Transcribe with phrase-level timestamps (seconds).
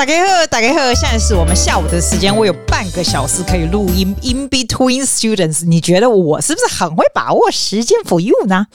[0.00, 4.16] 大家好，大家好，现在是我们下午的时间，我有半个小时可以录音。
[4.22, 8.66] In between students，你觉得我是不是很会把握时间 for you 呢？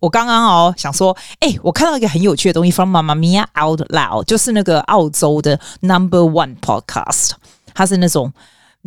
[0.00, 7.30] 我刚刚哦想说，哎，我看到一个很有趣的东西，from Mamma Mia Out Loud，就是那个澳洲的 Number One Podcast，
[7.72, 8.34] 它是那种。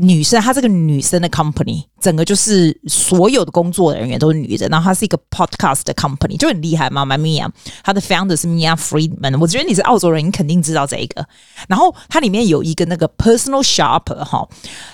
[0.02, 7.05] 女生，她这个女生的 company，整个就是所有的工作人员都是女的，然后她是一个 podcast 的 company，就很厉害嘛。
[7.05, 7.49] Mamma Mia，
[7.84, 11.26] 她的 founder 是 Mia Friedman，我觉得你是澳洲人，你肯定知道这一个。
[11.67, 14.48] 然后它里面有一个那个 personal shopper 哈，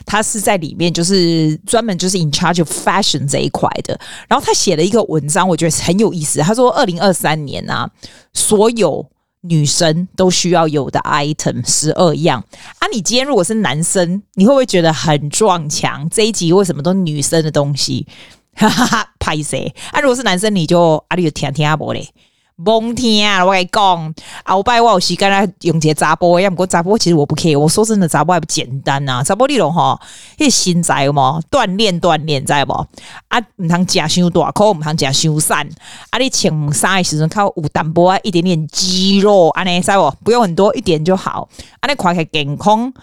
[0.05, 3.99] 他是在里面就是专门就是 in charge of fashion 这一块的。
[4.27, 6.39] 然后他写了一个文章，我觉得很有意思。
[6.39, 7.89] 他说，二零二三年啊，
[8.33, 9.05] 所有
[9.49, 12.43] 女生都需要有的 item 十二样
[12.79, 12.87] 啊！
[12.91, 16.07] 你今天如果是男生，你会不会觉得很撞墙？
[16.09, 18.07] 这一集为什么都女生的东西？
[18.55, 19.73] 哈哈哈，拍谁？
[19.91, 22.07] 啊，如果是男生，你就啊，你就听听阿伯嘞。
[22.63, 23.43] 甭听啊！
[23.43, 24.13] 我跟你讲，
[24.45, 27.59] 后摆我有时间来用这个查甫的，要毋过查甫其实我不 care。
[27.59, 29.99] 我说真的，查甫还不简单呐、啊，查甫你拢吼，
[30.37, 32.87] 迄身材有冇锻炼锻炼，知无？
[33.27, 35.53] 啊，唔通食伤大块，唔通食伤瘦。
[36.11, 40.09] 啊，你穿衫的时阵靠有淡薄啊，一点点肌肉，安尼知无？
[40.23, 41.49] 不用很多，一点就好。
[41.81, 42.93] 安尼看起来健康，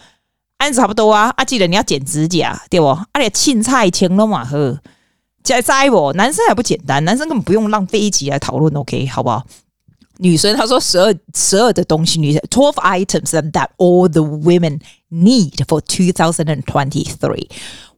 [0.57, 1.31] 安差不多啊。
[1.37, 2.87] 啊，记得你要剪指甲，对不？
[2.87, 4.57] 啊，你凊彩穿拢嘛好。
[5.43, 9.45] 在在不，男生还不简单，男生根本不用浪费一集来讨论，OK，好不好？
[10.19, 17.49] 女生她说十二十二的东西，女生 twelve items that all the women need for two thousand and twenty three。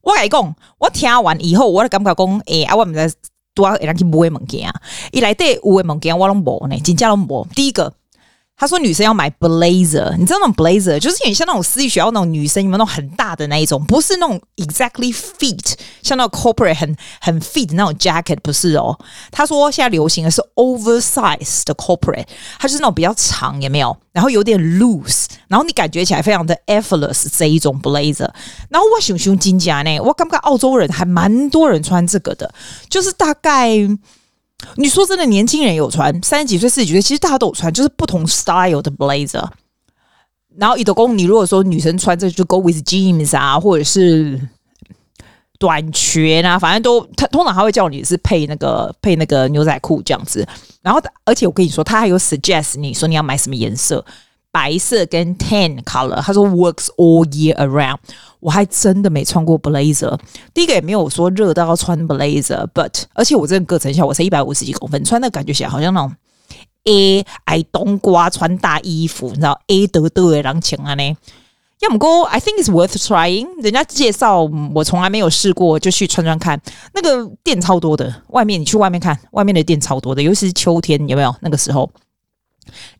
[0.01, 3.13] 我跟你讲，我听完以后，我就感觉讲，哎、欸，啊，我们在
[3.55, 4.81] 多少人去买物件啊？
[5.13, 7.47] 一来对有的物件我拢无呢，真正拢无。
[7.55, 7.93] 第一个。
[8.57, 13.85] 他说：“女生要买 blazer，你知道那种 blazer 就是有点像那种私立学校那种女生，有没有那种很大的那一种？
[13.85, 18.97] 不是那种 exactly fit，像那种 corporate 很很 fit 的那种 jacket，不是哦。
[19.33, 22.27] 他说现在流行的是 oversize 的 corporate，
[22.59, 23.95] 它就是那种比较长，有没有？
[24.13, 28.31] 然后有点 loose，然后你感觉起来非常的 effortless 这一种 blazer。
[28.71, 32.55] 然后我熊熊金甲呢，我感觉澳洲人还蛮多人穿这个的，
[32.89, 33.77] 就是大概。”
[34.77, 39.47] 你说真的，年轻人有穿，三十几岁、四十几岁，其实大家都有穿，就是不同 style 的 blazer。
[40.57, 44.41] 然后，一德公，你如果说女生穿这就 go with jeans 啊，或者是
[45.59, 50.47] 短裙啊，反正都他通常他会叫你是配那个配那个牛仔裤这样子。
[50.81, 54.05] 然后，而且我跟你说，他还有 suggest 你说你要买什么颜色。
[54.55, 57.97] 白色跟 tan color，他说 works all year around。
[58.39, 60.17] 我还真的没穿过 blazer。
[60.53, 66.15] 第一个也没有说热到要穿 blazer，but 而且我这个个子小，我才一百五十几公分，穿的感觉起来好像那种
[66.85, 71.17] A 爱冬瓜穿大衣服，你知道 A 得得的人情啊呢？
[71.81, 73.47] 要么哥，I think it's worth trying。
[73.61, 74.43] 人家介绍
[74.75, 76.61] 我从来没有试过，就去穿穿看。
[76.95, 81.91] 那个店超多的，外面你去外面看，外面的店超多的，尤其是秋天，有没有那个时候？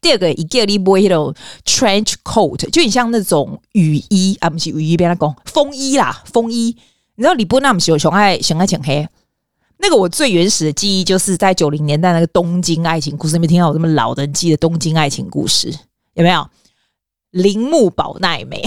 [0.01, 6.77] 第二个，一个你买那种 trench coat，就很像那种雨衣啊，不是雨衣，别来讲风衣啦，风衣。
[7.17, 9.09] 你知道李波那么喜欢熊爱熊爱浅黑，
[9.79, 15.73] 那个我最原始的记忆就是在九零年代那个东京爱情故事，没听到我这么老的人记得东京爱情故事
[16.15, 16.49] 有没有？
[17.31, 18.63] 铃木保奈美，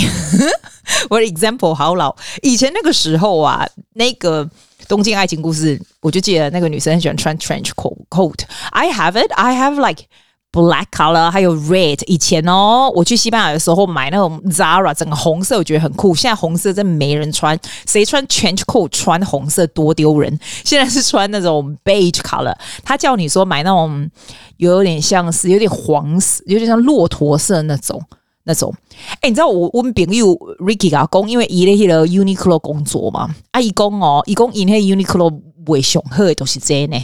[1.10, 4.50] 我的 example 好老，以前那个时候啊，那个
[4.90, 7.70] 东京爱情故事，我就记得那个女生很喜欢穿 trench
[8.10, 8.40] coat。
[8.72, 10.04] I have it, I have like。
[10.50, 16.16] Black color 还有 red，以前哦，我去西班牙的时候买那种 Zara，整个红色我觉得很酷。
[16.16, 20.40] 现在红色真没人穿，谁穿 trench coat 穿红色多丢人。
[20.64, 24.10] 现在是穿那种 beige color，他叫你说买那种
[24.56, 28.02] 有点像是有点黄色，有点像骆驼色那种
[28.46, 28.74] 那种。
[29.20, 36.98] 哎，你知道我我们朋友 Ricky 阿公，因为伊咧迄个 Uniqlo 工作嘛，阿姨公哦，伊公因迄 Uniqlo 卖上好的都是真呢，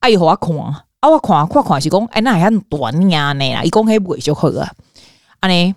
[0.00, 0.50] 阿姨和我看。
[1.04, 4.66] 啊，我看看看是讲，哎，那还很短呀呢啦，一公黑不就好了。
[5.40, 5.74] 啊呢，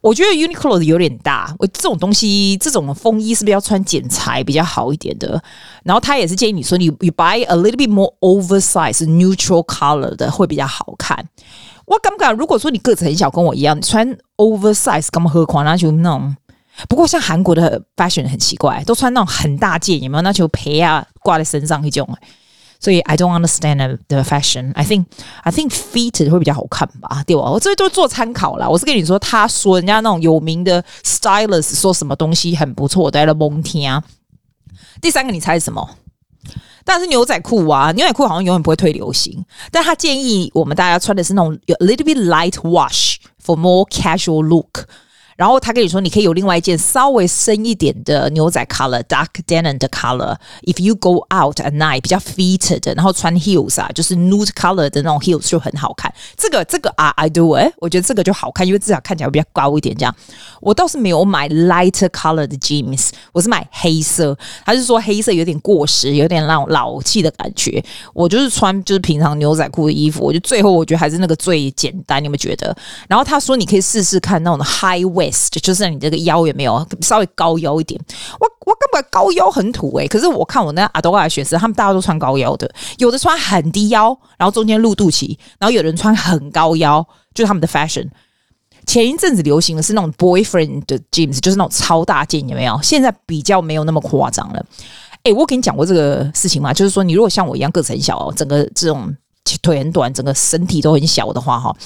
[0.00, 5.40] 我觉得 Uniqlo 的有点大，我这种东西，这种风衣是不是要穿剪裁比较好一点的？
[5.84, 11.24] 然后他也是建议你说，你 you buy a little bit more oversize neutral color 的会比较好看。
[11.86, 16.34] 我感觉如果说你个子很小，跟我一样，穿 oversize 干嘛何况那就那种。
[16.88, 20.22] 不过像韩国的 fashion 很奇怪，都穿那种很大件，有没有？
[20.22, 22.08] 那就陪啊挂在身上那种。
[22.80, 24.72] 所以 I don't understand the fashion.
[24.74, 25.04] I think
[25.42, 27.42] I think fit 会比较好看吧，对吧？
[27.42, 28.68] 我这都做参考啦。
[28.68, 34.02] 我是跟你说，他说人家那种有名的 stylist 说什么东西很不错，在了蒙听啊。
[35.00, 35.88] 第三个你猜是什么？
[36.82, 37.92] 当然是牛仔裤啊！
[37.92, 44.88] 牛仔裤好像永远不会退流行，但他建议我们大家穿的是那种 a little bit light wash for more casual look。
[45.40, 50.36] 然后他跟你说，你可以有另外一件稍微深一点的牛仔 color，dark denim 的 color。
[50.64, 56.12] If you go out at night，比较 fitted，然后穿 heels 啊，就是 nude color 的那种 heels 就很好看。
[56.36, 59.96] 这个这个啊，I do 哎，我觉得这个就好看，因为至少看起来比较高一点。
[59.96, 60.14] 这样，
[60.60, 64.36] 我倒是没有买 lighter color 的 jeans，我是买黑色。
[64.66, 67.82] 他是说黑色有点过时，有点那种老气的感觉。
[68.12, 72.22] 我就是穿就是平常牛仔裤的衣服，我就最后我觉得还是那个最简单。
[72.22, 72.76] 你们觉得？
[73.08, 75.29] 然后他说你可以试试看那种 high waist。
[75.60, 78.00] 就是你这个腰有没有稍微高腰一点？
[78.38, 88.08] 我我根本高腰很土诶、可是我看我那阿多亚的学生，他们大家都穿高腰的，有的穿很低腰，然后中间露肚脐，然后有人穿很高腰，就是他们的 fashion。
[88.86, 92.80] 前一阵子流行的是那种 boyfriend 的 jeans，就是那种超大件，有没有？
[92.82, 94.66] 现在比较没有那么夸张了。
[95.24, 96.72] 诶，我跟你讲过这个事情吗？
[96.72, 99.14] 就是说，你如果像我一样个子很小哦，整个这种
[99.60, 101.76] 腿很短，整个身体都很小的话，哈，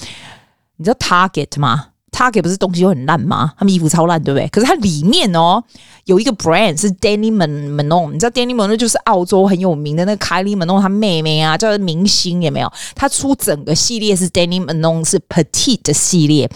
[0.76, 3.52] 你知道 Target 吗？Target 不是东西又很烂吗？
[3.58, 4.46] 他们衣服超烂，对不对？
[4.48, 5.60] 可是它里面哦
[6.04, 12.72] 有一个 brand 是 Danny Menon，你知道 Danny Manon 就是澳洲很有名的那个 Kylie Malone 他妹妹啊，叫明星有没有？
[12.94, 16.48] 他出整个系列是 Danny Manon 是 Petite 的系列。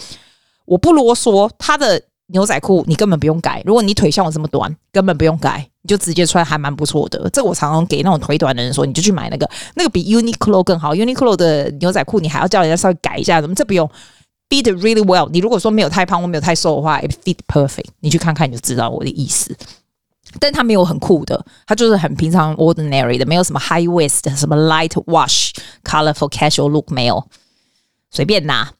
[0.65, 3.61] 我不啰嗦，他的牛仔裤你根本不用改。
[3.65, 7.29] 如果你腿像我这么短，根本不用改，你就直接穿，还蛮不错的。
[7.31, 10.93] 这我常常给那种腿短的人说，你就去买那个，那个比 Uniqlo 更好。
[10.93, 13.89] Uniqlo 的牛仔裤你还要叫人家稍微改一下，怎么这不用
[14.48, 15.28] ？Fit really well。
[15.30, 17.86] 你如果说没有太胖，或没有太瘦的话，it fit perfect。
[18.00, 19.56] 你去看看你就知道我的意思。
[20.40, 25.52] 但它没有很酷的，它就是很平常 ordinary 的，没有什么 high waist，什么 light wash
[25.84, 27.24] colorful casual look 没有，
[28.10, 28.72] 随便拿。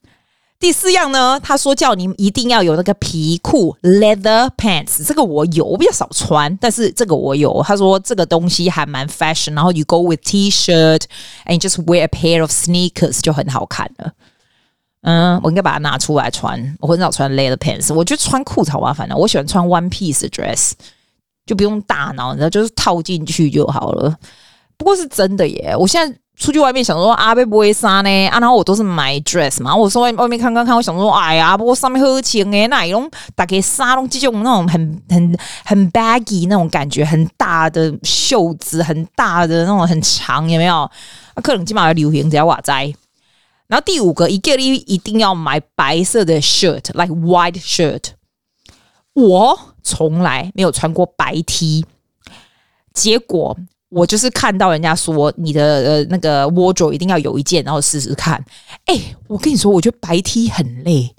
[0.58, 7.62] 第四样呢，他说叫你一定要有那个皮裤 leather pants，这个我有，我比较少穿，但是这个我有。
[7.62, 11.02] 他说这个东西还蛮 fashion，然后 you go with t-shirt
[11.44, 14.12] and you just wear a pair of sneakers 就很好看了。
[15.01, 16.77] 嗯，我应该把它拿出来穿。
[16.79, 19.15] 我很少穿 leather pants，我觉得穿裤子好麻烦的。
[19.15, 20.71] 我喜欢穿 one piece dress，
[21.45, 24.13] 就不用大脑，你知道，就是套进去就好了。
[24.77, 29.75] 不过是真的耶，我现在出去外面想说阿贝不会杀呢啊，然后我都是买 dress 嘛。
[29.75, 40.75] 我说外外面看看看，我想说哎呀，不过上面好轻诶，那种大概沙龙这种那种很很很 baggy 那种感觉，很大的袖子，很大的那种很长，有没有？
[41.33, 42.93] 啊，可能起码要流行，只要瓦仔。
[43.69, 48.03] 然后第五个，一个一一定要买白色的 shirt，like white shirt。
[49.13, 51.85] 我从来没有穿过白 T，
[52.93, 53.57] 结果。
[53.91, 58.39] 我就是看到人家说你的呃那个 wardrobe 一定要有一件，然后试试看。
[58.85, 58.95] 哎，
[59.27, 61.15] 我跟你说，我觉得白 T 很累。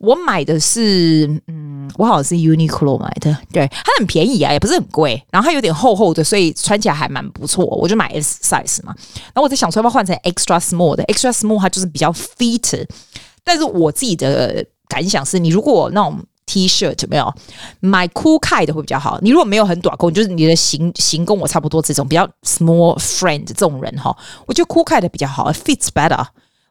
[0.00, 5.22] 我买的是，嗯，我好像是 Uniqlo 买的，对，它很便宜啊，也不是很贵。
[5.30, 7.64] 然后它有点厚厚的，所以穿起来还蛮不错。
[7.64, 8.94] 我就买 S size 嘛。
[9.26, 12.86] 然后我在想说要不要换成 extra small 的，extra small 它就是比较 fit。
[13.42, 16.18] 但是我自己的感想是，你如果那种。
[16.50, 17.30] T-shirt 有没有
[17.80, 19.18] 买酷开的会比较好。
[19.20, 26.24] 你如果没有很短裤，就是你的型型跟我差不多这种比较 small friend 这种人哈，我觉得 Cool Kid 的比较好，fits better。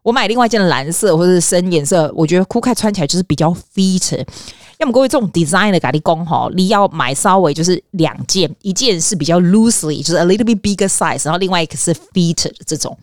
[0.07, 4.25] 我买另外一件蓝色或者是深颜色，我觉得酷开穿起来就是比较 fit。
[4.77, 12.97] 要么各位这种 design 的咖喱工哈，你要买稍微就是两件，一件是比较 loosely，就是 a little bit bigger size，然后另外一个是 fit 这种。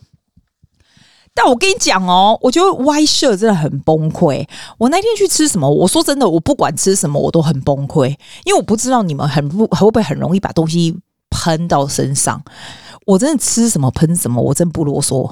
[1.34, 4.48] 但我跟你讲哦，我觉得 Y 社真的很崩溃。
[4.78, 5.68] 我那天去吃什么？
[5.68, 8.08] 我说真的，我不管吃什么，我都很崩溃，
[8.46, 10.96] 因为我不知道你们很不会不会很容易把东西
[11.28, 12.42] 喷到身上。
[13.04, 15.30] 我真的吃什么喷什么，我真不啰嗦。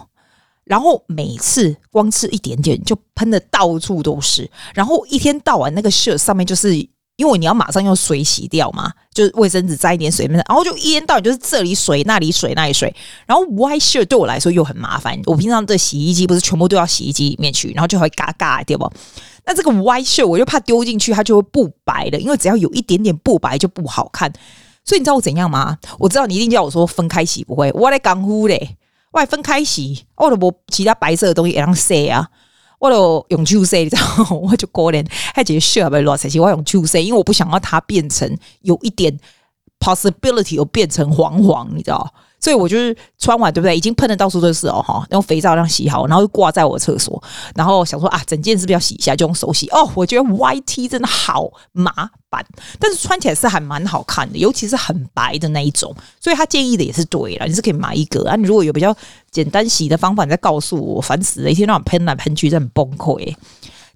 [0.65, 6.89] 然后每次光吃一点点就喷的到处都是，然后一天到晚那个 shirt 上面就是。
[7.17, 12.93] 因为你要马上用水洗掉嘛，就是卫生纸沾一点水，然后就一天到晚就是这里水那里水那里水，
[13.27, 15.21] 然后 white shirt 对我来说又很麻烦。
[15.27, 18.91] 我平常的洗衣机不是全部都要洗衣机里面去，然后就会嘎嘎对不？
[19.45, 24.33] 那这个 white shirt 我就怕丢进去它就会不白的，因为只要有一点点不白就不好看。
[24.83, 25.79] 所以你知道我怎样吗？
[25.99, 28.77] 我知道你一定叫我说分开洗不会，我来港呼嘞，
[29.13, 32.29] 我分开洗，我都无其他白色的东西也让洗啊。
[32.79, 34.03] 我都用酒色，你知道？
[34.35, 38.29] 我就过年还觉得需要被乱洗，我用酒色，因为我不想要它变成
[38.63, 39.17] 有一点
[39.79, 42.13] possibility，有变成黄黄，你知道。
[42.43, 43.77] 所以我就是穿完，对不对？
[43.77, 47.23] 已经喷的到处都是哦，哈，用肥皂这样洗好，然后就挂在我的厕所，
[47.55, 49.69] 然后想说啊，整件是不是要洗一下，就用手洗。
[49.69, 51.93] 哦，我觉得 white T 真的好麻
[52.29, 52.45] 烦，
[52.81, 55.95] 但是穿起来是还蛮好看的，尤其是很白的那一种。
[56.21, 58.35] 所以他建议的也是对了，你是可以买一个啊。
[58.35, 58.93] 你如果有比较
[59.31, 63.33] 简单洗的方法，你再告诉我，烦死了，一天到晚喷来喷去，真的很崩溃。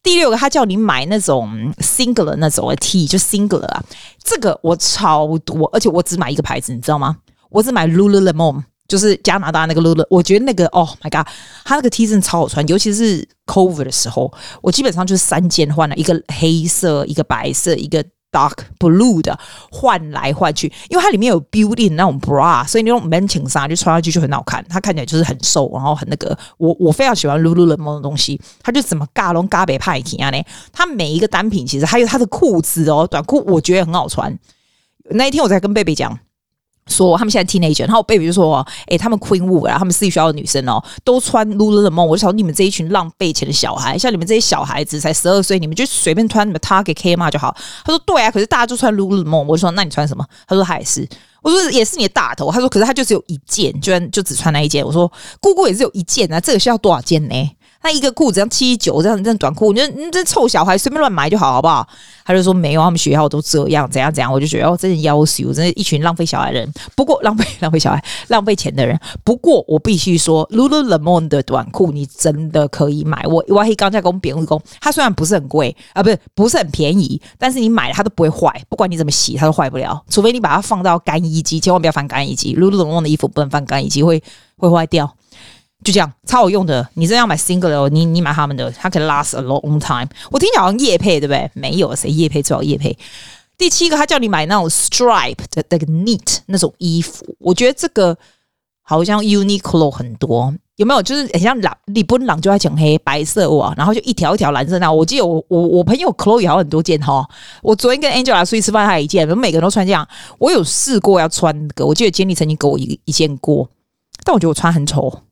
[0.04, 3.82] 第六个，他叫你买那种 single 的那种的 T，就 single 啊，
[4.22, 7.16] 这个我超多，而且我只买一个牌子，你知道吗？
[7.50, 11.26] 我只买 Lululemon，就是加拿大那个 Lululemon，我觉得那个哦 my god，
[11.64, 19.38] 它那个 T 真超好穿，尤其是 Covid 的时候，我基本上就是三件换了，一个黑色，一个白色，一个 dark blue 的
[19.70, 30.42] 换来换去，因为它里面有 built-in 那种 bra，所以那种 men 衬衫就穿上去就很好看，它看起来就是很瘦，然后很那个，我我非常喜欢 Lululemon 的东西，它就怎么嘎龙嘎北派体啊呢？
[30.72, 34.38] 它每一个单品其实还有它的裤子哦，短裤我觉得很好穿。
[35.10, 36.18] 那一天我在跟贝贝讲。
[36.88, 42.04] 说他们现在 teenager，然后我 baby 就说：“哎、欸，他们 Queen Wu，然后，他们私立学校的女生哦，都穿 Lululemon。
[42.04, 51.08] 我就想说你们这一群浪费钱的小孩，像你们这些小孩子才十二岁，你们就随便穿你们 Target k m 就好。”他说：“对啊，可是大家就穿 Lululemon。”我就说：“那你穿什么？”他说：“他也是。”
[51.42, 57.50] 我说：“也是你的大头。”他说：“可是他就只有一件，居然就只穿那一件。”我说：“姑姑也是有一件啊，这个需要多少件呢？”
[57.86, 61.86] 那一个裤子要七九，这样这样短裤，你就你这臭小孩随便乱买就好，好不好？
[62.24, 64.32] 他就说没有，他们学校都这样，怎样怎样。
[64.32, 66.74] 我就觉得哦，真的要求，真的，一群浪费小孩的人。
[66.96, 68.98] 不过浪费浪费小孩，浪费钱的人。
[69.22, 73.24] 不过我必须说，Lululemon 的短裤你真的可以买。
[73.28, 82.56] 我我还刚才跟别人讲，它虽然不是很贵啊，不是不是很便宜，但是你买了它都不会坏，不管你怎么洗它都坏不了，除非你把它放到干衣机，千万不要放干衣机。
[82.56, 84.20] Lululemon 的衣服不能放干衣机，会
[84.56, 85.08] 会坏掉。
[85.84, 86.88] 就这样，超好用的。
[86.94, 90.08] 你真要买 single 你你买他们的，它可以 last a long time。
[90.30, 91.50] 我听讲好像夜配对不对？
[91.54, 92.96] 没有，谁夜配最好夜配。
[93.58, 98.16] 第七个，他叫你买那种 stripe 的那个 knit 那种衣服，我觉得这个
[98.82, 101.02] 好像 Uniqlo 很多，有没有？
[101.02, 104.92] 就是很像朗利本朗就爱讲黑白色哇，然后就一条一条蓝色那。
[104.92, 107.26] 我记得我我我朋友 Chloe 也有很多件哈。
[107.62, 110.06] 我昨天跟 Angela 出去吃饭，还有一件，我们每个人都穿这样。
[110.38, 113.70] 我有试过要穿那个，我记得 Jenny 曾经给我一一件过，
[114.24, 115.22] 但我觉得我穿很丑。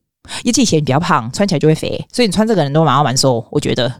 [0.42, 3.92] 因为以前比较胖，穿起来就会肥，所以你穿这个人都蛮好蛮瘦，我觉得。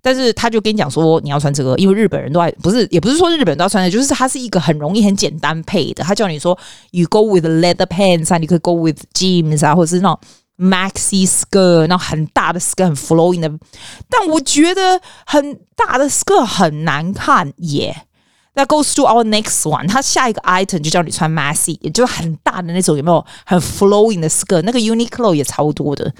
[0.00, 6.04] 但是他就跟你讲说，你要穿这个，因为日本人都爱，不是，也不是说日本人都要穿的，就是它是一个很容易、很简单配的。
[6.04, 6.56] 他叫你说
[6.92, 10.18] ，you go with leather pants 啊，你可以 go with jeans 啊，或者是那种
[10.56, 13.50] maxi skirt，那种很大的 skirt，很 flowing 的。
[14.08, 18.04] 但我觉得很大的 skirt 很难看耶。
[18.58, 24.62] 那 goes to our next one，它下一个 item 就叫你穿 maxi，也就是很大的那种，有没有很 flowing 的 skirt？
[24.62, 26.12] 那个 Uniqlo 也超多的，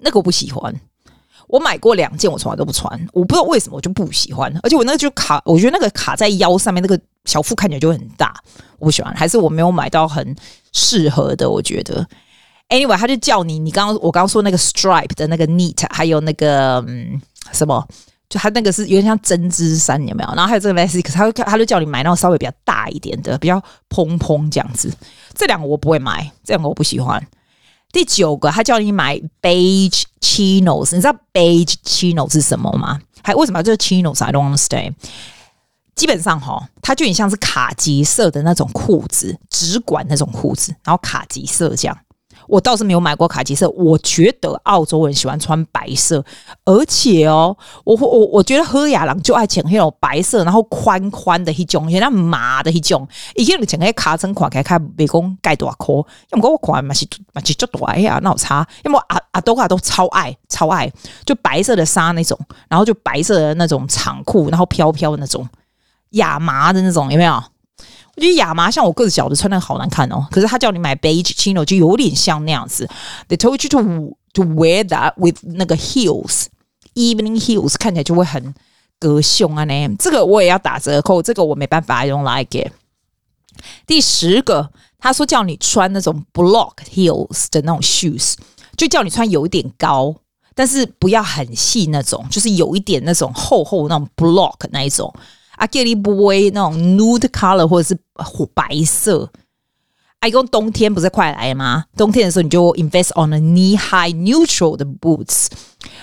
[0.00, 0.78] 那个我不喜欢。
[1.48, 4.54] 我买过两件，我从来都不穿，我不知道为什么我就不喜欢。
[4.62, 8.34] 而且我那个就卡，我觉得那个卡在腰上面，那个小腹看起来就很大，
[8.78, 9.14] 我不喜欢。
[9.14, 10.36] 还是我没有买到很
[10.74, 12.06] 适合的，我觉得。
[12.68, 17.18] Anyway，他就叫你，你刚刚我刚刚说那个 stripe 的那个 neat，还有那个嗯
[17.50, 17.88] 什么。
[18.30, 20.34] 就他那个是有点像针织衫，有没有？
[20.34, 24.90] 然后还有这个 Lexi，可是他他就叫你买那种稍微比较大一点的，比较蓬蓬这样子。
[25.34, 27.20] 这两个我不会买，这两个我不喜欢。
[27.92, 33.00] 第九个，他叫你买 beige chinos，你知道 beige chinos 是什么吗？
[33.22, 34.94] 还为什么要这个 chinos？I don't understand。
[35.96, 41.98] 基本上哈，它就很像是卡其色的那种裤子，直管那种裤子，然后卡其色这样。
[42.50, 46.24] 我倒是没有买过卡其色，我觉得澳洲人喜欢穿白色，
[46.64, 60.90] 而且哦，我我我觉得喝雅郎就爱穿那种白色，然后宽宽的一种，像麻的一种，以前你穿那卡层款，开开美工盖多扣，要么我款嘛是嘛是足大呀，那我差，要么阿阿多卡都超爱超爱，
[61.24, 62.38] 就白色的纱那种，
[62.68, 65.48] 然后就白色的那种长裤，然后飘飘的那种
[66.10, 67.42] 亚麻的那种，有没有？
[68.16, 72.88] 我觉得亚麻像我个子小的穿那个好难看哦，可是他叫你买 beige chino 就有点像那样子。
[73.28, 76.46] They told you to to wear that with 那个 heels,
[76.94, 78.54] evening heels，看起来就会很
[78.98, 79.96] 隔胸啊呢。
[79.98, 82.72] 这个我也要打折扣，这个我没办法，I don't like it。
[83.86, 88.34] 第十个，他说叫你穿那种 block heels 的那种 shoes，
[88.76, 90.14] 就叫你穿有一点高，
[90.54, 95.14] 但是不要很细那种，就是有一点那种厚厚那种 block 那一种。
[95.60, 97.94] 阿杰利不会那种 nude color 或者是
[98.54, 99.30] 白色。
[100.20, 101.84] 哎，讲冬天不是快来吗？
[101.96, 105.48] 冬天的时候你就 invest on a knee high neutral 的 boots。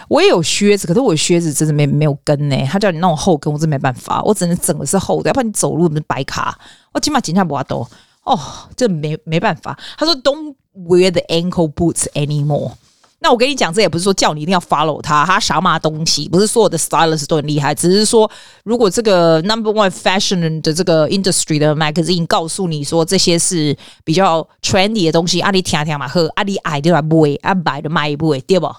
[0.08, 6.58] 我也有靴子，可是我的靴子真的没没有跟呢、他叫你那种厚跟，我真没办法，我只能整个是厚的，要不然你走路不是白卡。
[6.94, 7.88] 我起码紧下不阿多
[8.24, 8.40] 哦，
[8.76, 9.78] 这没没办法。
[9.98, 12.74] 他说 Don't wear the ankle boots anymore。
[13.20, 18.30] 那我跟你讲，这也不是说叫你一定要 follow 他，他啥嘛东西，不是所有的 stylist 都很厉害，只是说
[18.64, 28.38] 如果这个 number one fashion 的这个 industry 的 magazine 告诉你说这些是比较 trendy 的东西，阿里听听嘛呵，阿里爱就来买，阿买的买不？
[28.38, 28.72] 对不？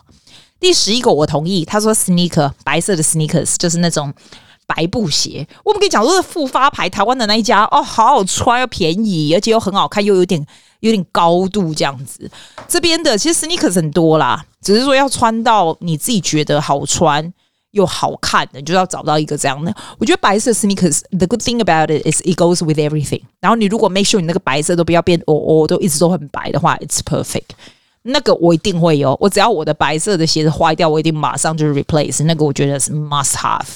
[0.61, 4.13] 第十一个我同意，他说 sneaker 白色的 sneakers 就是那种
[4.69, 10.47] 白布鞋，我们跟你讲，说是复发牌台湾的那一家哦，好好穿又便宜，而且又很好看，又有点。
[10.81, 12.31] 有点高度这样子，
[12.69, 17.35] 这边的其实 sneakers 很多啦，只是说要穿到你自己觉得好穿，
[17.73, 19.75] 又好看的，你就要找到一个这样的。
[19.99, 23.21] 我觉得白色 sneakers，the good thing about it is it goes with everything。
[23.41, 27.43] 然后你如果 make sure 你那个白色都不要变哦哦，都一直都很白的话，it's perfect。
[28.03, 32.23] 那个我一定会有，我只要我的白色的鞋子坏掉，我一定马上就 replace。
[32.23, 33.67] 那个我觉得是 must have。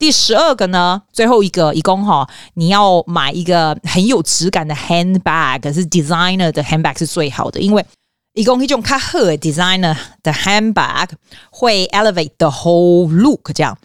[0.00, 7.84] 第十二个呢，最后一个，一共哈，你要买一个很有质感的 handbag，是 designer 的 handbag 是最好的，因为。
[8.34, 11.08] 一共一种卡赫 designer 的 handbag
[11.50, 13.76] 会 elevate the whole look，这样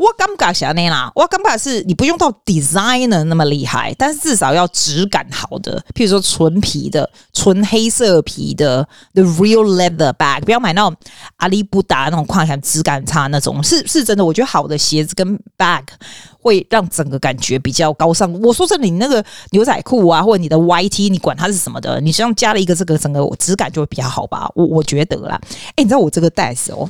[0.00, 10.96] 我感觉是那样啦，我感觉是你不用到 designer 那么厉害，但是至少要质感好的，譬如说纯皮的、纯黑色皮的 the real leather bag，不要买那种
[11.36, 14.24] 阿里不达那种看起来质感差那种，是是真的。
[14.24, 15.82] 我觉得好的鞋子跟 bag。
[16.42, 18.32] 会让整个感觉比较高尚。
[18.40, 24.50] 我说真的，你那个牛仔裤啊，或者你的 YT，你管它是什么的，你实际上加了一个这个，整个质感就会比较好吧？
[24.54, 25.38] 我我觉得啦。
[25.76, 26.88] 哎，你知道我这个袋子哦，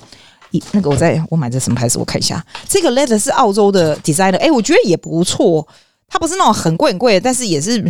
[0.72, 1.98] 那个我在我买的什么牌子？
[1.98, 5.66] 我看一下，这个 leather 是澳洲的 designer，哎，我觉得也不错。
[6.08, 7.80] 它不是那种很贵很贵的，但是也是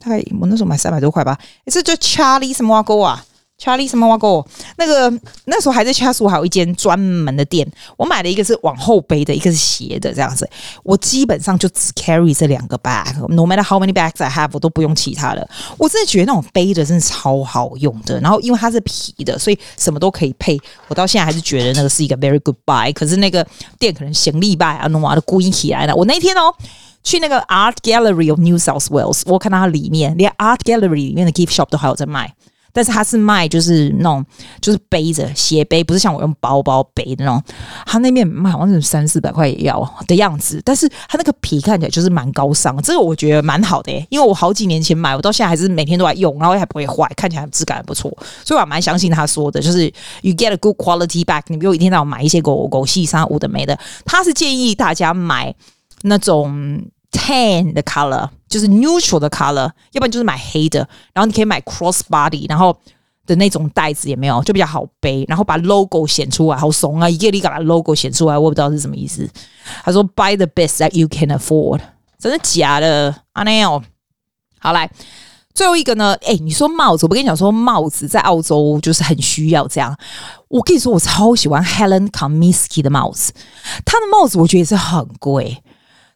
[0.00, 1.38] 大概我那时候买三百多块吧。
[1.66, 3.24] 这叫 Charlie 什么挖沟啊
[3.62, 4.44] ？Charlie 什么挖沟？
[4.76, 5.08] 那个
[5.44, 7.70] 那时候还在 Chatswood 还有一间专门的店。
[7.96, 10.48] 我买了一个是往后背的，一个是斜的，这样子。
[10.82, 13.14] 我基本上就只 carry 这两个 bag。
[13.28, 15.48] No matter how many bags I have，我都不用其他的。
[15.78, 18.18] 我真的觉得那种背的真的超好用的。
[18.20, 20.58] 然后因为它是皮的，所以什么都可以配。
[20.88, 22.92] 我到现在还是觉得那个是一个 very good buy。
[22.92, 23.46] 可是那个
[23.78, 25.94] 店可能行李败啊，弄完了故意起来了。
[25.94, 26.52] 我那天哦
[27.04, 32.34] 去那个 Art Gallery of New South Wales，我看到它里面连 Art Gallery 里面的 gift shop 都还有在卖。
[32.72, 34.24] 但是他是卖就是那种
[34.60, 37.42] 就是背着斜背，不是像我用包包背的那种。
[37.86, 44.06] 他那边卖好像是三四百块也要的样子，但是它那个皮看起来就是蛮高尚，这个我觉得蛮好的耶。
[44.08, 48.10] 因为我好几年前买，我到现在还是每天都在用，然后还不会坏，看起来质感还不错，
[48.44, 49.84] 所以我蛮相信他说的，就是
[50.22, 51.42] you get a good quality back。
[51.48, 55.54] 你不用一天到晚买一些狗狗细沙五的没的，他是建议大家买
[56.02, 56.82] 那种。
[57.12, 60.80] Tan 的 color 就是 neutral 的 color，要不然就是买黑的，
[61.12, 62.76] 然后你可以买 cross body，然后
[63.24, 67.08] 的那种袋子也没有，就比较好背，然后把 logo 显出来，好怂啊！
[67.08, 69.28] 一个你把 logo 显出来，我不知道是什么意思。
[69.84, 71.80] 他说 buy the best that you can afford，
[72.18, 73.14] 真的假的？
[73.34, 73.82] 阿 Neil，
[74.58, 74.90] 好来，
[75.54, 76.16] 最后一个呢？
[76.26, 79.96] 哎，你说帽子，我不跟你讲说帽子在澳洲就是很需要这样。
[80.48, 83.32] 我跟你说，我超喜欢 Helen Comiskey 的帽子，
[83.86, 85.61] 他的帽子我觉得也是很贵。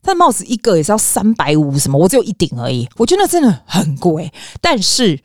[0.06, 2.88] 他的帽子一个也是要三百五什么，我只有一顶而已。
[2.96, 5.20] 我觉得真的很贵，但是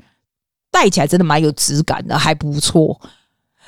[0.72, 3.00] 戴起来真的蛮有质感的，还不错。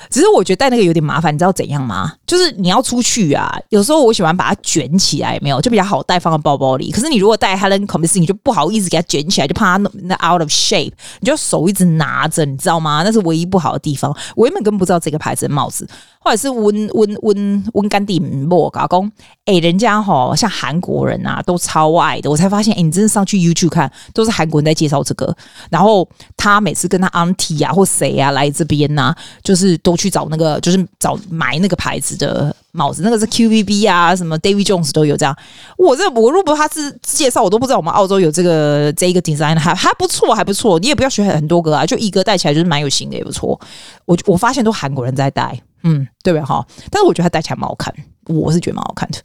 [0.10, 2.16] 只是我觉得戴那个有点麻烦，你知道怎样吗？
[2.34, 6.90] 就是你要出去啊，有时候我喜欢把它卷起来，没有就比较好带，放在包包里。
[6.92, 13.04] 可是你如果戴 Helen Comiskey，你就不好意思给它卷起来，就怕它那 out of shape，你就手一直拿着，你知道吗？
[13.06, 14.12] 那是唯一不好的地方。
[14.36, 15.88] 我原本根本不知道这个牌子的帽子。
[16.26, 19.12] 或者是温温温温干地莫搞工，
[19.44, 25.36] 哎，人家哈像韩国人啊都超爱的，我才发现，哎，你真的上去 YouTube 看，都是韩国人在介绍这个。
[25.70, 35.36] 然后他每次跟他 auntie 啊或谁啊来这边呐、啊，就是都去找那个，就是找买那个牌子的帽子，那个是 QVB 啊，什么 David Jones 都有这样。
[35.78, 40.80] 我这我如果他是介绍，我都不知道我们澳洲有这个这一个 design，还还不错，还不错。
[40.80, 43.60] 你也不要学很多个啊，就一个戴起来就是蛮有型的，也不错。
[44.06, 45.60] 我我发现都韩国人在戴。
[45.84, 46.46] 嗯，对不对？
[46.46, 47.94] 哈，但是我觉得他戴起来蛮好看，
[48.28, 49.18] 我是觉得蛮好看的。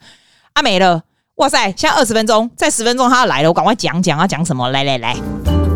[0.54, 1.00] 啊，没了！
[1.36, 4.68] 哇塞，现在二十分钟，再十分钟他要来了，我赶快讲讲要讲什么？
[4.70, 5.67] 来来来！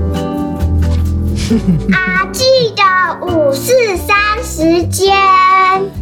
[1.92, 2.82] 阿 记的
[3.26, 5.12] 五四三时间，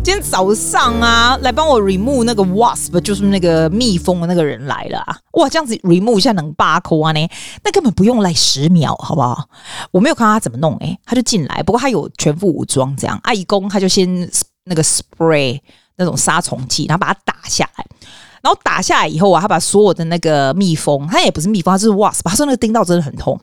[0.02, 5.18] 今天早上啊，来帮我 remove 那个 wasp，就是那个蜜蜂的那个人来了啊！
[5.32, 7.28] 哇，这样子 remove 一下能八扣啊呢？
[7.64, 9.48] 那根本不用来十秒，好不好？
[9.90, 13.18] 我没有看他怎么弄，诶，他就进来，不过他有全副武装，这样。
[13.24, 14.30] 阿姨公他就先。
[14.64, 15.58] 那个 spray
[15.96, 17.84] 那种杀虫剂，然后把它打下来，
[18.42, 23.40] 然后打下来以后啊，他把所有的那个蜜蜂，它也不是蜜蜂，它是 wasp，他说那个叮到真的很痛，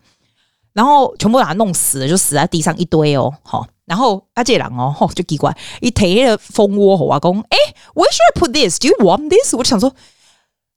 [0.78, 7.58] 然后全部把它弄死了，就死在地上一堆哦，好，然后阿杰郎哦，吼就奇怪，一提了蜂窝和瓦工，哎
[7.96, 8.80] ，Where should I put this?
[8.80, 9.56] Do you want this?
[9.56, 9.96] 我就想说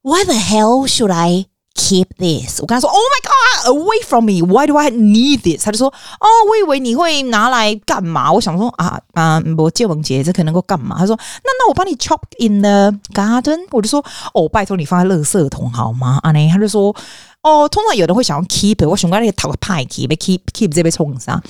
[0.00, 1.48] ，Why the hell should I?
[1.82, 4.42] Keep this，我跟他说，Oh my God, away from me!
[4.42, 5.64] Why do I need this？
[5.64, 8.30] 他就说，哦，我以为你会拿来干嘛？
[8.30, 10.96] 我想说啊啊，我接吻节这可能够干嘛？
[10.98, 13.60] 他说，那那我帮你 chop in the garden。
[13.70, 16.20] 我就说，哦，拜托你放在垃圾桶好吗？
[16.22, 16.94] 啊呢，他就说，
[17.42, 21.42] 哦，通常有人会想要 keep，我想讲你讨个派 keep keep keep 这边冲啥？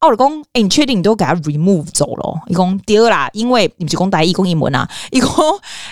[0.00, 2.40] 我老公，哎，你确定你都给他 remove 走了？
[2.46, 5.30] 一共第二啦，因为你们只共带一公一门啊，一共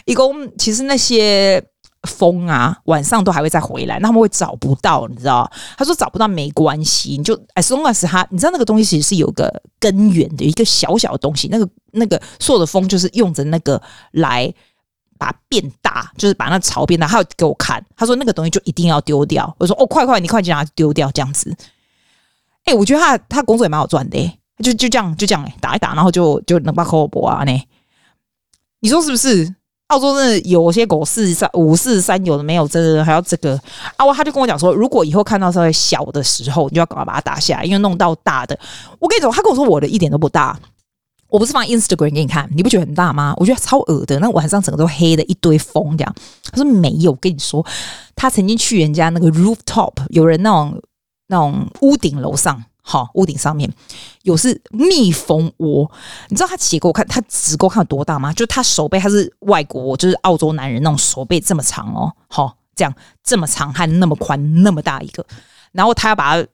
[0.07, 1.63] 一共其实那些。
[2.07, 5.51] 风啊，晚上都还会再回来，那他们会找不到，你知道？
[5.77, 13.81] 他说找不到没关系，你就 as long as 他，你知道那个东西其实是有个根源的，一个小小的东西，那个那个所有的风就是用着那个
[14.13, 14.51] 来
[15.19, 17.07] 把它变大，就是把那槽变大。
[17.07, 19.55] 他有给我看，他说那个东西就一定要丢掉。
[19.59, 21.55] 我说哦，快快，你快去拿丢掉这样子。
[22.65, 27.63] 哎、我觉得他他工作也蛮好赚的、欸，就就这样就这样、欸、打一打，然后就就能把口播啊呢。
[28.81, 29.56] 你说是不是？
[29.89, 33.57] 澳洲真的有些狗四三五四三有的没有，真的还要这个
[33.97, 34.05] 啊！
[34.05, 38.59] 我他就跟我讲说，如果以后看到稍微小的时候，你就要赶快把它打下来，因为弄到大的。
[38.99, 40.59] 我跟你讲，他跟我说我的一点都不大，
[41.29, 43.33] 我不是放 Instagram 给你看，你不觉得很大吗？
[43.37, 46.15] 我觉得超恶的，那晚上整个都黑的一堆风这样。
[46.51, 47.65] 他说没有，我跟你说，
[48.17, 50.83] 他曾经去人家那个 rooftop，有人那种
[51.29, 52.61] 那种屋顶楼上。
[52.89, 53.69] 好，屋顶上面
[54.23, 55.91] 有是蜜蜂窝，
[56.29, 58.33] 你知道他写给我看，他指给我看有多大吗？
[58.33, 62.95] 就他手背，他是外国，就是澳洲男人那种手背这么长哦，好，这样
[63.25, 65.27] 这么长还那么宽那么大一个，
[65.73, 66.49] 然后他要把它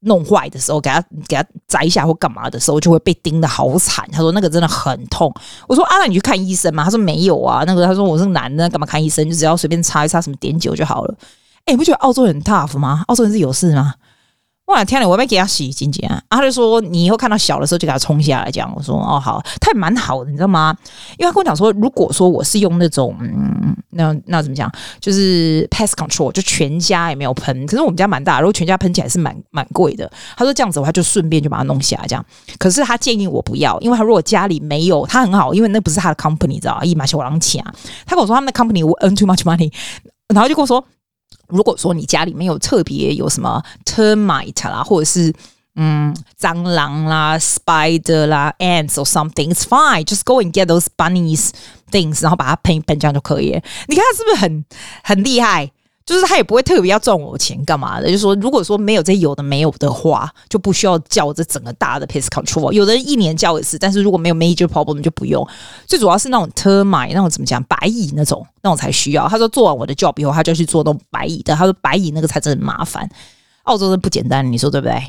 [0.00, 4.04] 弄坏的时候，给他给他摘下或干嘛的时候，就会被叮得好惨。
[4.10, 5.32] 他说那个真的很痛。
[5.68, 6.82] 我说啊，那你去看医生吗？
[6.82, 9.24] 他说没有啊，那个他说我是男的，干嘛看医生？
[9.30, 11.14] 就只要随便擦一擦什么碘酒就好了。
[11.64, 13.04] 哎，你不觉得澳洲很 tough 吗？
[13.06, 13.94] 澳洲人是有事吗？
[14.66, 15.06] 哇天哪！
[15.06, 16.22] 我没给他洗晶晶啊！
[16.30, 20.74] 他就说你以后看到小的时候就给他冲下来，这样我说哦好，他也蛮好的，你知道吗？
[21.18, 30.10] 因为他跟我讲说，如果说我是用那种嗯，那那怎么讲，就是 pest control，就全家也没有喷，可是我们家蛮大，如果全家喷起来是蛮蛮贵的。
[30.34, 32.24] 他说这样子的话就顺便就把它弄下来，这样。
[32.58, 36.84] 可是他建议我不要，因为他如果家里没有，他很好，因为那不是他的 company，你知道吗？
[36.84, 37.74] 一马小狼钱啊！
[38.06, 39.70] 他跟我说他们的 company 我 earn too much money，
[40.28, 40.82] 然后就跟我说。
[41.54, 45.32] 如果说你家里没有特别有什么 termite 啦，或者是
[45.76, 51.50] 嗯蟑螂啦、spider 啦、ants or something，it's fine，just go and get those bunnies
[51.90, 53.50] things，然后把它喷一喷这样就可以。
[53.86, 54.64] 你看它是不是很
[55.02, 55.70] 很厉害？
[56.06, 62.70] 就是他也不会特别要赚我钱干嘛的，就是说，如果说没有这有的没有的话，就不需要叫这整个大的 pest control。
[62.72, 65.46] 有的人一年叫一次，但是如果没有 major problem 就不用。
[65.86, 69.26] 最主要是那种 termite 那种怎么讲白蚁那种那种才需要。
[69.26, 71.56] 他说做完我的 job 以后，他就去做那种白蚁的。
[71.56, 73.08] 他说白蚁那个才真的麻烦。
[73.62, 75.02] 澳洲的不简单，你说对不对？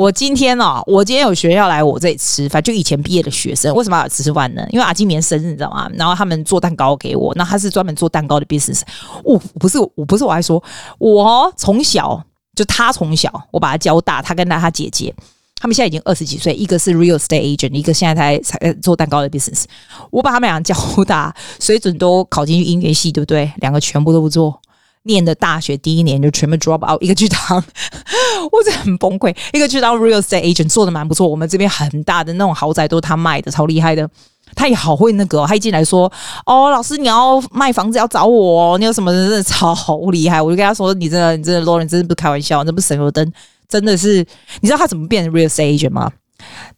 [0.00, 4.66] 我今天哦，我今天有学校来我这里吃饭，就以前毕业的学生，为什么要吃饭呢？
[4.70, 5.90] 因为阿基明生日，你知道吗？
[5.92, 8.80] 然后他们做蛋糕给我，那他是专门做蛋糕的 business。
[9.22, 10.62] 我不是，我不是，我还说，
[10.96, 12.18] 我从小
[12.56, 15.14] 就他从小，我把他教大，他跟他他姐姐，
[15.56, 19.64] 他们现在已经二十几岁，一个是 real estate agent，一个现在才才做蛋糕的 business。
[20.10, 23.52] 我把他们俩教大，水准都考进去音乐系，对不对？
[23.56, 24.58] 两个全部都不做。
[25.04, 27.38] 念的大学第一年就全部 drop out，一个去当，
[28.52, 29.34] 我真的很崩溃。
[29.52, 34.08] 一个去当 real estate agent 做的蛮不错，我们这边很大的那种豪宅都是他卖的，超厉害的。
[34.56, 36.10] 他也好会那个、他一进来说
[36.44, 39.74] ：“哦，老师你要卖房子要找我，你有什么真的超
[40.10, 43.32] 厉害。”我就跟他说：“你真的，你真的，Lauren 真的不开玩笑，那不是省油灯，
[43.68, 44.26] 真的是。
[44.60, 46.10] 你知道他怎么变 real estate agent 吗？”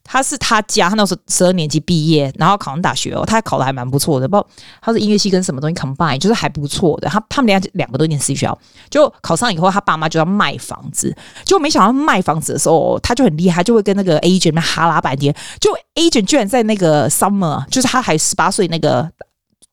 [0.04, 4.44] 他是他家，他那时候十二年级毕业，然后考上大学哦，他考的还蛮不错的，不
[4.80, 7.08] 他是音乐系跟什么东西 combine，就是还不错的。
[7.08, 8.58] 他他们家两个都念私立学校，
[8.90, 19.10] 就考上以后，他爸妈就要卖房子，就没想到卖房子的时候，他就很厉害，就会跟那个 agent 哈拉半天，就 agent 居然在那个 summer，就是他还十八岁那个。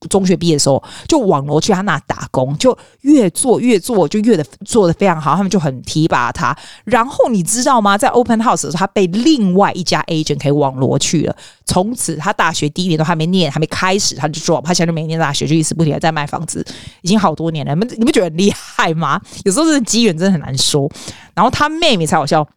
[0.07, 6.55] 中学毕业的时候，就网罗去他那打工，就越做越做，就越的做的非常好，他们就很提拔他。
[6.85, 7.97] 然后你知道吗？
[7.97, 11.35] 在 Open House 的时候，他被另外一家 agent 可以网罗去了。
[11.65, 16.65] 从此，他大学第一年都还没念，还没开始，他就 drop，他现在就没念大学，就一直不停的在卖房子，
[17.01, 17.73] 已经好多年了。
[17.73, 19.19] 你们你不觉得很厉害吗？
[19.43, 20.89] 有时候这机缘真的很难说。
[21.35, 22.47] 然后他妹妹才好笑。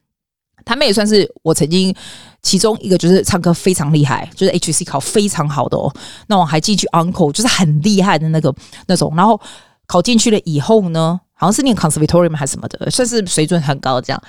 [0.64, 1.92] 他妹也算是我曾经
[2.42, 5.92] 其中一个，就是唱歌非常厉害，就是 HC 考非常好的哦。
[6.26, 8.54] 那我还进去 Uncle，就是很厉害的那个
[8.86, 9.12] 那种。
[9.16, 9.40] 然后
[9.86, 14.22] 考进去了以后呢，好像是念 Conservatory 还是什么的，算是水准很高这样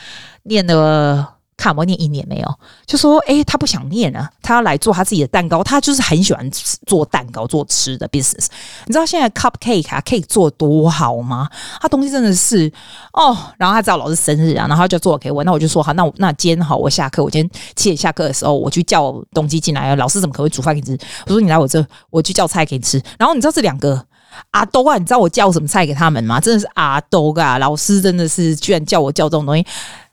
[0.43, 1.35] 念了。
[1.55, 5.63] 看我念一年没有，就说哎、他不想念啊，他要来做他自己的蛋糕。
[5.63, 6.49] 他就是很喜欢
[6.85, 8.47] 做蛋糕、做吃的 business。
[8.85, 11.47] 你知道现在 cupcake 啊，cake 做多好吗？
[11.79, 12.71] 他东西真的是
[13.13, 13.37] 哦。
[13.57, 15.43] 然后他知道老师生日啊，然后他就做给我。
[15.43, 19.95] 那我就说好，那我那今天好，我下课，我今天七点下课的时候，我去叫东西进来。
[19.95, 21.05] 老师怎么可能会煮饭给你吃？
[21.27, 23.01] 我说你来我这，我去叫菜给你吃。
[23.17, 24.03] 然后你知道这两个
[24.51, 26.39] 阿兜啊，你知道我叫什么菜给他们吗？
[26.39, 29.65] 真的是阿兜啊，老师真的是居然叫我叫这种东西，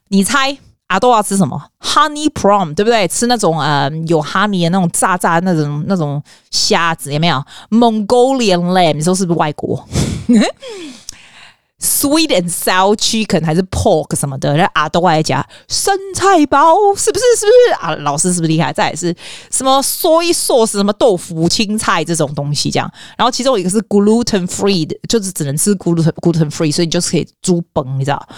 [0.09, 0.57] 你猜？
[0.91, 3.07] 阿多要吃什么？Honey prawn，对不对？
[3.07, 9.89] 吃那种呃有 honey 的那种炸炸那种那种虾子，有没有？Mongolian lamb，你说是不是外国？
[11.81, 14.55] Sweet and sour chicken 还是 pork 什么的？
[14.57, 17.25] 然后阿多来讲生菜包，是不是？
[17.39, 17.75] 是不是？
[17.81, 18.73] 啊，老师是不是厉害？
[18.73, 19.15] 再来是
[19.51, 22.93] 什么 soy sauce，什么豆腐、青菜这种东西这样。
[23.17, 28.29] 然后其中一个是 gluten free 的，就是只能吃 gluten gluten free，所以你就是可以猪崩，你知道？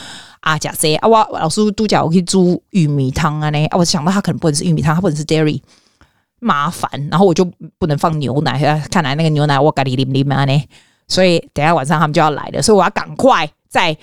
[0.43, 3.65] 啊，假设啊，我老师都讲我可以煮玉米汤啊呢。
[3.67, 5.61] 啊，我想到他可能不能是玉米汤，他不能是 dairy
[6.41, 8.59] 麻烦，然后我就不能放牛奶，
[8.91, 10.65] 看来那个牛奶我咖喱淋淋嘛呢，
[11.07, 13.97] 所以等下晚上他们就要来了，所以我要赶快在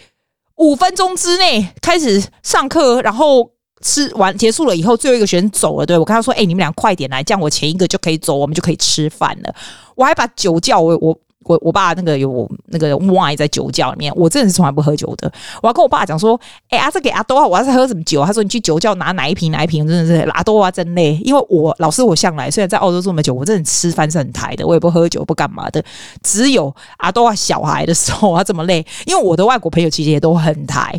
[0.55, 9.53] 五分钟之内开始上课，然后吃完结束了以后，最后一个学生走了，对，我跟他说：“哎、你们俩快点来，这样我前一个就可以走，我们就可以吃饭了。”
[9.95, 11.19] 我还把酒叫我我。
[11.49, 15.31] 我我爸那个有那个 wine 在酒窖里面，我真的是从来不喝酒的。
[15.63, 18.23] 我要跟我爸讲说，哎、欸，阿这给阿多啊，我要是喝什么酒？
[18.23, 21.19] 他说你去酒窖拿哪一瓶哪一瓶，真的是阿多啊，真累。
[21.23, 25.83] 因为我老师我向来虽然在澳洲这么久，我真的吃饭是很台的，我也不喝酒不干嘛的。
[26.21, 30.93] 只有阿多啊小孩的时候，他这么累，因为我的外国朋友其实也都很台，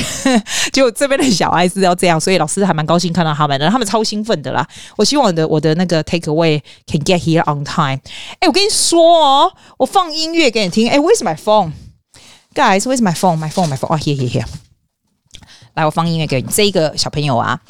[0.74, 4.68] 就这边的小孩是要这样，所以老师还蛮高兴看到他们的，他们超兴奋的啦。
[4.96, 7.98] 我希望我的我的那个 take away can get here on time。
[8.40, 9.50] 哎、我跟你说哦。
[9.78, 11.72] 我放音乐给你听，哎，Where's my phone,
[12.54, 12.80] guys?
[12.80, 13.38] Where's my phone?
[13.38, 13.94] My phone, my phone.
[13.94, 14.46] 哦，here, here, here.
[15.74, 16.48] 来，我放音乐给你。
[16.48, 17.60] 这一个小朋友啊，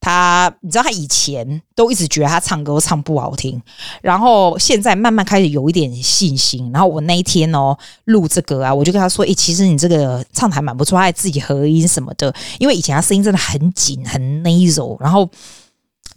[0.00, 3.60] 他你知道他以前都一直觉得他唱歌唱不好听，
[4.02, 6.70] 然后现在慢慢开始有一点信心。
[6.72, 12.34] 然后我那一天哦录这个啊，我就跟他说，哎，其实你这个唱的还蛮不错，他还自己合音什么的。
[12.58, 15.28] 因为以前他声音真的很紧很 nasal，然后。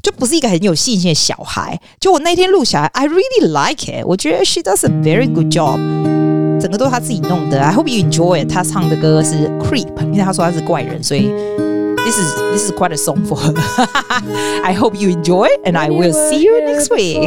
[0.01, 1.79] 就不是一个很有信心的小孩。
[1.99, 5.77] 就我那天录下来，I really like it，我觉得 she does a very good job。
[6.59, 8.51] 整个都是他自己弄的，I hope you enjoy it。
[8.51, 11.29] 他唱的歌是 Creep，因为他说他是怪人，所以
[11.97, 13.53] this is this is quite a song for her.
[14.63, 17.19] I hope you enjoy and I will see you next week.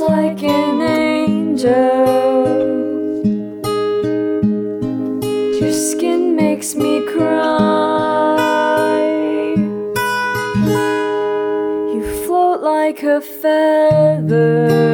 [0.00, 0.99] like an
[1.64, 2.00] angel.
[5.60, 8.38] Your skin makes me cry.
[11.94, 14.89] You float like a feather.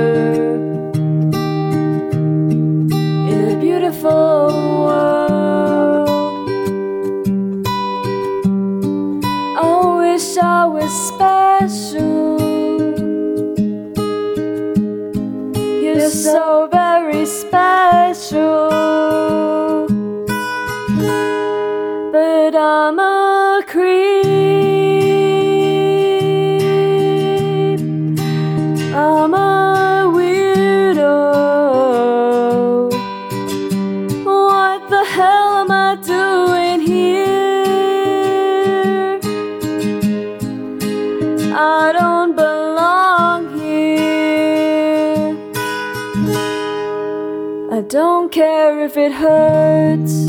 [47.76, 50.26] I don't care if it hurts.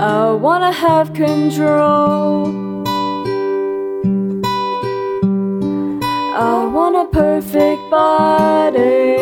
[0.00, 2.48] I wanna have control.
[6.34, 9.21] I want a perfect body.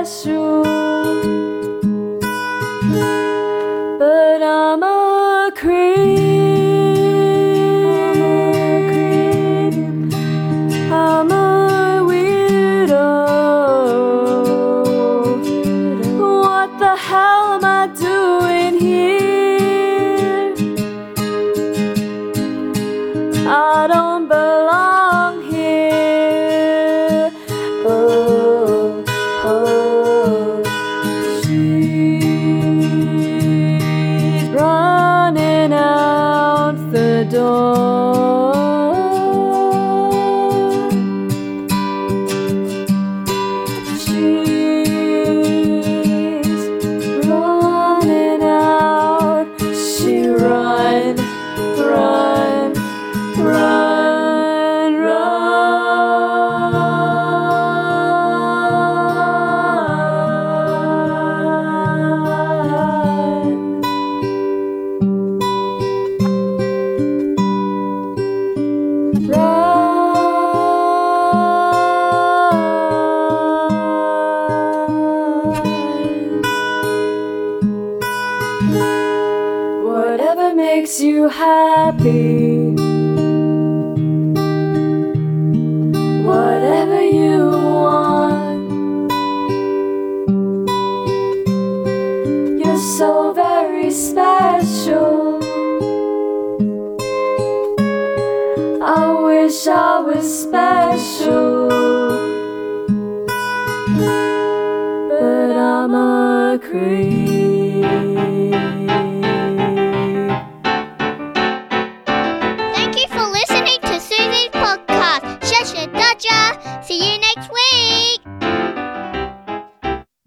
[0.00, 0.89] baixo.